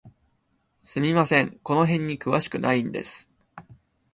[0.83, 3.29] すみません、この辺に詳しくないんです。